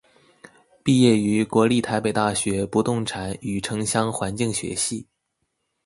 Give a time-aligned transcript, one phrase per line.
[0.81, 5.05] 毕业于国立台北大学不动产与城乡环境学系。